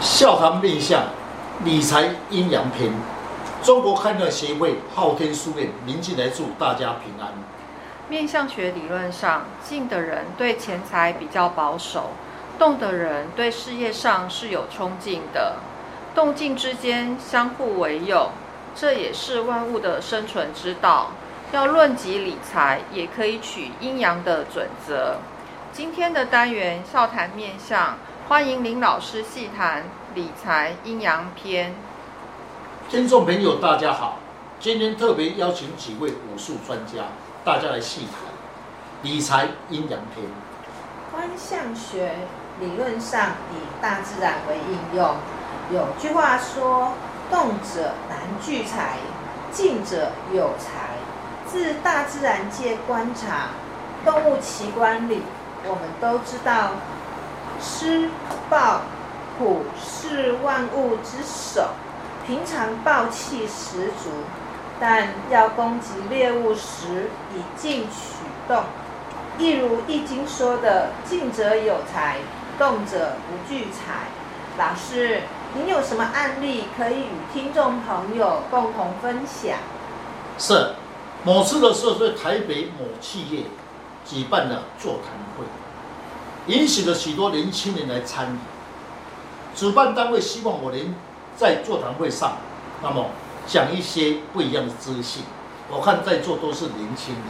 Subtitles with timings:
[0.00, 1.04] 笑谈面相
[1.64, 2.92] 理财阴阳篇，
[3.62, 7.32] 中国判断协会昊天书院明进来祝大家平安。
[8.08, 12.10] 面相学理论上，静的人对钱财比较保守，
[12.58, 15.56] 动的人对事业上是有冲劲的。
[16.14, 18.28] 动静之间相互为用，
[18.74, 21.12] 这也是万物的生存之道。
[21.52, 25.16] 要论及理财，也可以取阴阳的准则。
[25.72, 27.96] 今天的单元笑谈面相，
[28.28, 29.84] 欢迎林老师细谈
[30.16, 31.72] 理财阴阳篇。
[32.90, 34.18] 听众朋友，大家好，
[34.58, 37.04] 今天特别邀请几位武术专家，
[37.44, 38.18] 大家来细谈
[39.02, 40.26] 理财阴阳篇。
[41.12, 42.16] 观象学
[42.58, 45.14] 理论上以大自然为应用，
[45.70, 46.94] 有句话说
[47.30, 48.96] ：“动者难聚财，
[49.52, 50.96] 静者有财。”
[51.46, 53.50] 自大自然界观察
[54.04, 55.22] 动物奇观里，
[55.64, 56.72] 我们都知道，
[57.60, 58.08] 狮、
[58.48, 58.82] 豹、
[59.38, 61.70] 虎是万物之首，
[62.26, 64.10] 平常暴气十足，
[64.78, 68.64] 但要攻击猎物时以静取动。
[69.38, 72.18] 一如《易经》说的“静者有财，
[72.58, 74.08] 动者不聚财”。
[74.56, 75.22] 老师，
[75.54, 79.58] 您有什么案例可以与听众朋友共同分享？
[80.38, 80.74] 是。
[81.24, 83.42] 某次的时候，在台北某企业
[84.04, 85.44] 举办了座谈会，
[86.46, 88.38] 引起了许多年轻人来参与。
[89.54, 90.94] 主办单位希望我能
[91.36, 92.36] 在座谈会上，
[92.82, 93.06] 那么
[93.46, 95.22] 讲一些不一样的资讯。
[95.70, 97.24] 我看在座都是年轻人，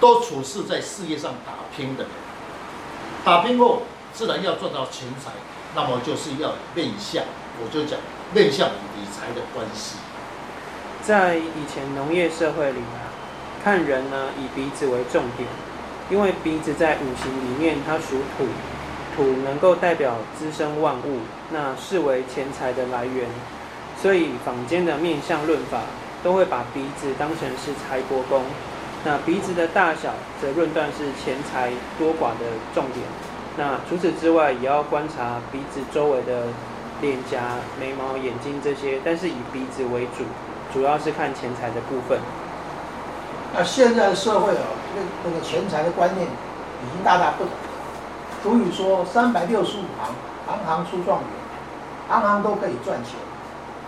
[0.00, 2.12] 都处事在事业上打拼的人，
[3.24, 5.30] 打拼后自然要赚到钱财，
[5.74, 7.22] 那么就是要面向。
[7.62, 7.98] 我就讲
[8.34, 9.96] 面向与理财的关系。
[11.02, 13.12] 在以前农业社会里啊，
[13.62, 15.48] 看人呢以鼻子为重点，
[16.10, 18.46] 因为鼻子在五行里面它属土，
[19.16, 23.26] 土能够代表滋生万物，那视为钱财的来源，
[24.00, 25.80] 所以坊间的面相论法
[26.22, 28.42] 都会把鼻子当成是财帛宫，
[29.04, 33.04] 那鼻子的大小则论断是钱财多寡的重点。
[33.56, 36.48] 那除此之外，也要观察鼻子周围的
[37.00, 40.24] 脸颊、眉毛、眼睛这些，但是以鼻子为主。
[40.74, 42.18] 主要是看钱财的部分。
[43.54, 44.75] 那现在社会啊，
[45.24, 47.52] 那个钱财的观念已经大大不同。
[48.42, 50.14] 俗语说“三百六十五行，
[50.46, 51.28] 行行出状元”，
[52.08, 53.14] 行行都可以赚钱。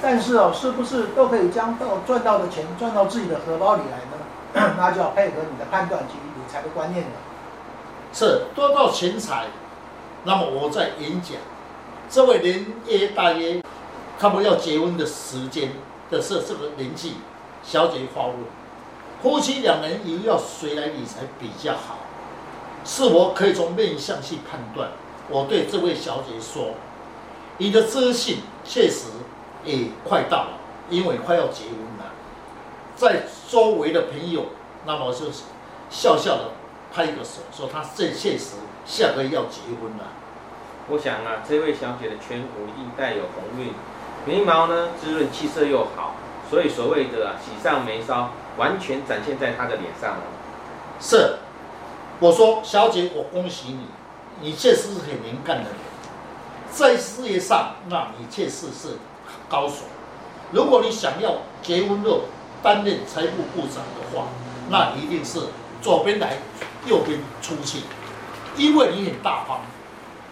[0.00, 4.74] 但是哦，是不是都可以将到赚到的钱赚到自己的荷包里来呢？
[4.76, 7.12] 那就要配合你的判断及理财的观念了。
[8.12, 9.46] 是多到钱财，
[10.24, 11.36] 那么我在演讲，
[12.10, 13.62] 这位年爷大爷，
[14.18, 15.70] 他们要结婚的时间。
[16.10, 17.14] 的是这个年纪，
[17.62, 18.36] 小姐发问：
[19.22, 21.98] 夫妻两人又要谁来理财比较好？
[22.84, 24.90] 是否可以从面相去判断？
[25.28, 26.74] 我对这位小姐说
[27.58, 29.06] ：“你的知性确实
[29.64, 30.58] 也快到了，
[30.90, 32.12] 因为快要结婚了。”
[32.96, 34.46] 在周围的朋友，
[34.84, 35.26] 那么就
[35.88, 36.50] 笑笑的
[36.92, 40.08] 拍一个手，说：“她这确实下个月要结婚了。”
[40.90, 43.72] 我想啊，这位小姐的颧骨一定带有红晕。
[44.26, 46.16] 眉毛呢，滋润，气色又好，
[46.50, 50.22] 所以所谓的喜上眉梢，完全展现在她的脸上了。
[51.00, 51.36] 是，
[52.20, 53.86] 我说小姐，我恭喜你，
[54.40, 55.78] 你确实是很能干的人，
[56.70, 58.98] 在事业上，那你确实是
[59.48, 59.84] 高手。
[60.52, 62.22] 如果你想要结婚后
[62.62, 64.26] 担任财务部长的话，
[64.68, 65.40] 那一定是
[65.80, 66.36] 左边来，
[66.86, 67.78] 右边出去，
[68.56, 69.60] 因为你很大方，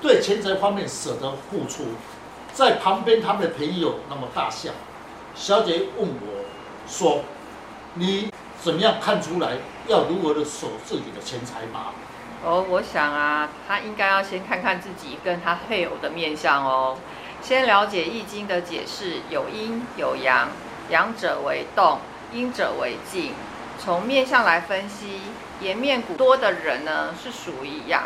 [0.00, 1.84] 对钱财方面舍得付出。
[2.52, 4.70] 在旁边，他们的朋友那么大笑。
[5.34, 6.44] 小姐问我，
[6.88, 7.20] 说
[7.98, 8.30] ：“你
[8.60, 9.56] 怎么样看出来
[9.88, 11.92] 要如何的守自己的钱财吗？”
[12.44, 16.98] 哦，我想啊，他应该要先看看自己跟他配偶的面相哦，
[17.40, 20.48] 先了解《易经》的解释，有阴有阳，
[20.90, 21.98] 阳者为动，
[22.32, 23.32] 阴者为静。
[23.78, 25.20] 从面相来分析，
[25.60, 28.02] 颜面骨多的人呢，是属于阳，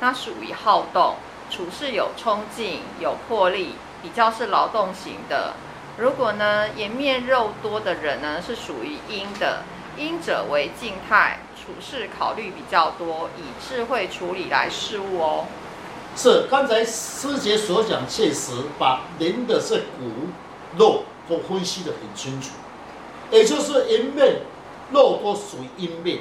[0.00, 1.14] 那属于好动，
[1.48, 3.76] 处事有冲劲，有魄力。
[4.00, 5.54] 比较是劳动型的，
[5.98, 9.64] 如果呢颜面肉多的人呢是属于阴的，
[9.96, 15.46] 阴者为静态，处事考虑比较多，以智慧处理来事物哦。
[16.14, 20.28] 是刚才师姐所讲，确实把人的这骨
[20.78, 22.50] 肉都分析得很清楚，
[23.32, 24.42] 也就是颜面
[24.92, 26.20] 肉多属于阴面，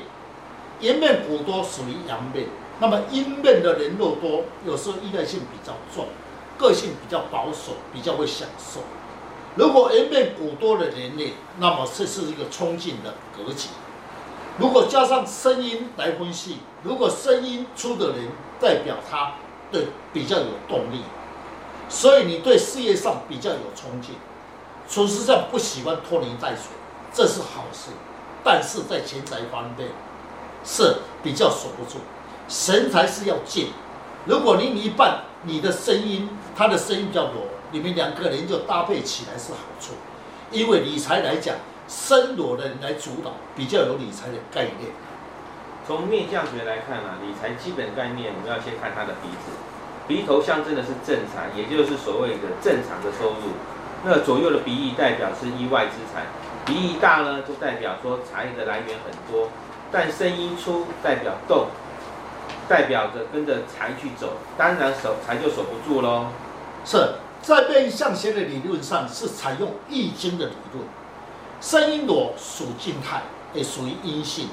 [0.80, 2.48] 颜面骨多属于阳面。
[2.80, 6.08] 那么阴面的人肉多，有时候依赖性比较重。
[6.58, 8.80] 个性比较保守，比较会享受。
[9.58, 13.70] 如果颜面骨多的人呢，那么这是一个冲劲的格局。
[14.60, 18.28] 如果加上声音来分析，如果声音粗的人，
[18.62, 19.34] 代表他
[19.72, 21.02] 对比较有动力。
[21.90, 24.14] 所以你对事业上比较有冲劲，
[24.88, 26.66] 处事上不喜欢拖泥带水，
[27.12, 27.90] 这是好事。
[28.44, 29.90] 但是在钱财方面
[30.64, 31.98] 是比较守不住，
[32.48, 33.70] 神财是要静。
[34.26, 39.94] 如果你一半你的声音，他的声音比较弱，你们两个人就搭配起来是好处。
[40.52, 41.56] 因为理财来讲，
[41.88, 44.92] 生裸的人来主导，比较有理财的概念。
[45.86, 49.52] 从面相学来看啊，理财基本概念，我们要先看他的鼻子。
[50.08, 53.56] 鼻头象征的是正财，也就是所谓的正常的收入。
[54.06, 56.24] 那左右的鼻翼代表是意外之财，
[56.66, 59.50] 鼻翼大呢，就代表说财的来源很多。
[59.92, 61.68] 但声音粗代表动，
[62.70, 66.28] 代表着跟着财去走，当然守财就守不住喽。
[66.86, 67.16] 是
[67.48, 70.86] 在变相学的理论上是采用易经的理论，
[71.62, 73.22] 声音裸属静态，
[73.54, 74.50] 也属于阴性。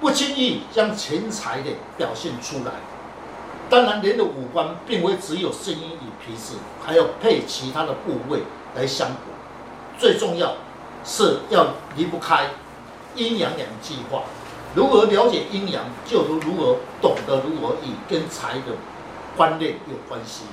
[0.00, 1.68] 不轻易将钱财的
[1.98, 2.72] 表现出来。
[3.68, 8.40] 当然，人的五官并非只有声音与鼻子，还要配其他的部位
[8.74, 9.18] 来相补。
[9.98, 10.54] 最重要
[11.04, 12.46] 是要离不开
[13.16, 14.22] 阴阳两计划。
[14.74, 18.76] 如何了解阴阳，就如如何懂得如何与跟财的
[19.36, 20.44] 观念有关系。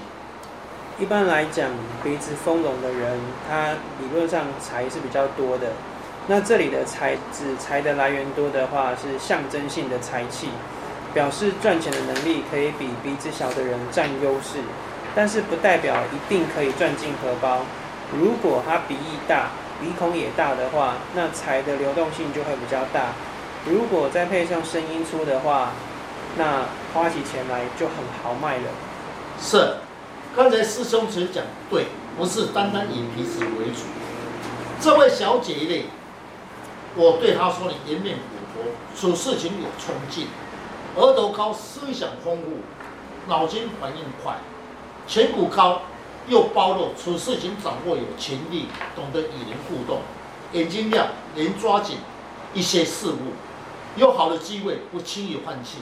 [1.00, 1.70] 一般来讲，
[2.04, 3.18] 鼻子丰隆的人，
[3.48, 5.68] 他理论上财是比较多的。
[6.28, 10.50] 那这里的财指财的来源多的话，是象征性的财气，
[11.14, 14.60] 表示赚钱的能力可以比鼻子小的人占优势，
[15.16, 17.62] 但是不代表一定可以赚进荷包。
[18.12, 23.14] 如果他鼻翼大、鼻孔也大的话，那财的流动性就会比较大。
[23.66, 25.72] 如果再配上声音粗的话，
[26.38, 28.64] 那花起钱来就很豪迈了。
[29.40, 29.76] 是，
[30.36, 31.88] 刚才师兄只讲对，
[32.18, 33.82] 不是单单以鼻子为主。
[34.80, 35.86] 这位小姐呢？
[36.96, 40.28] 我对她说：“你颜面活泼，处事情有冲劲，
[40.96, 42.60] 额头高，思想丰富，
[43.28, 44.38] 脑筋反应快，
[45.08, 45.82] 颧骨高
[46.28, 50.02] 又包容，处事情掌握有情力，懂得与人互动，
[50.54, 51.98] 眼睛亮，能抓紧
[52.54, 53.34] 一些事物，
[53.96, 55.80] 有好的机会不轻易放弃，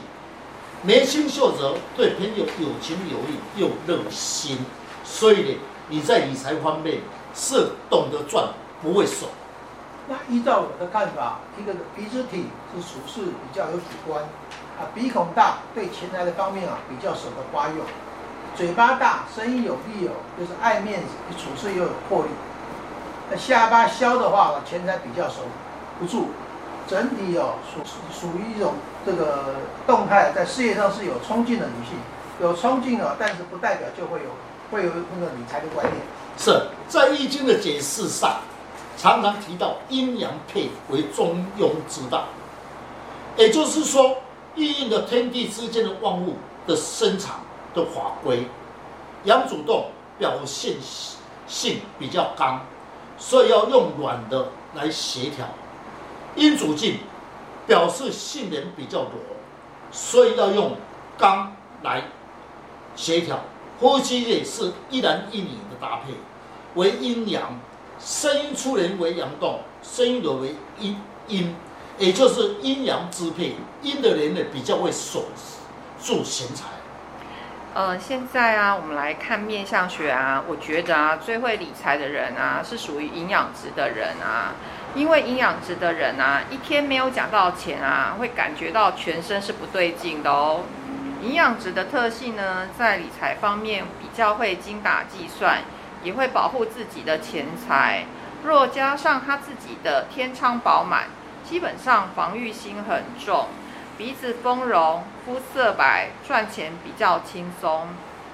[0.84, 4.60] 眉清秀泽，对朋友有情有义又热心，
[5.04, 5.58] 所以呢，
[5.90, 7.00] 你在理财方面
[7.34, 8.50] 是懂得赚，
[8.82, 9.30] 不会损。”
[10.08, 14.24] 那依照我的看法，一个鼻子挺是处事比较有主观，
[14.80, 17.78] 啊，鼻孔大对钱财的方面啊比较舍得花用，
[18.56, 21.08] 嘴巴大声音有利哦，就是爱面子，
[21.38, 22.30] 处事又有魄力。
[23.30, 25.42] 那下巴削的话，钱财比较守
[26.00, 26.30] 不住，
[26.88, 27.82] 整体哦属
[28.12, 28.74] 属于一种
[29.06, 29.56] 这个
[29.86, 31.98] 动态，在事业上是有冲劲的女性，
[32.42, 34.30] 有冲劲哦，但是不代表就会有
[34.72, 35.98] 会有那个理财的观念。
[36.38, 38.38] 是在易经的解释上。
[39.00, 42.24] 常常提到阴阳配为中庸之道，
[43.36, 44.18] 也就是说，
[44.56, 46.34] 应应的天地之间的万物
[46.66, 47.36] 的生产
[47.76, 48.48] 的法规。
[49.26, 50.78] 阳主动表现
[51.46, 52.60] 性比较刚，
[53.20, 55.46] 所以要用软的来协调；
[56.38, 57.00] 阴主静
[57.66, 59.12] 表示性能比较弱，
[59.92, 60.78] 所以要用
[61.18, 61.54] 刚
[61.84, 62.04] 来
[62.96, 63.42] 协调。
[63.80, 66.14] 夫妻也是一男一女的搭配，
[66.76, 67.60] 为阴阳。
[68.00, 70.96] 声音出人为阳动，声音弱为阴
[71.28, 71.56] 阴，
[71.98, 73.56] 也就是阴阳支配。
[73.82, 75.26] 阴的人呢比较会守
[76.00, 76.66] 住钱财。
[77.78, 84.56] 呃，现在啊，我们来看面相学啊，我觉得啊，最会理财的人啊，是属于营养值的人啊。
[84.96, 90.64] 因为营养值的人啊，一天没有讲到钱啊，会感觉到全身是不对劲的哦。
[91.22, 95.60] 营养值的特性呢，在理财方面比较会精打细算。
[96.02, 98.06] 也会保护自己的钱财，
[98.44, 101.04] 若加上他自己的天仓饱满，
[101.44, 103.48] 基本上防御心很重，
[103.98, 107.88] 鼻子丰隆，肤色白，赚钱比较轻松。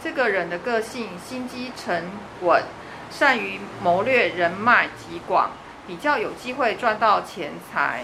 [0.03, 2.63] 这个人的个性心机沉稳，
[3.09, 5.51] 善于谋略，人脉极广，
[5.87, 8.03] 比较有机会赚到钱财。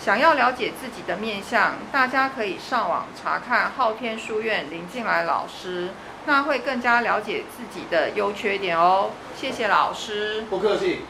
[0.00, 5.90] 想要了解自己的面相，大家可以上网查看昊天书院林进来老师。
[6.26, 9.10] 那会更加了解自己的优缺点哦。
[9.36, 11.04] 谢谢老师，不客气。